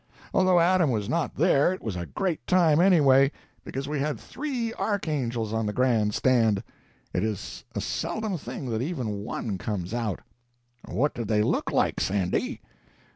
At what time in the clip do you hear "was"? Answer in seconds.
0.89-1.07, 1.83-1.95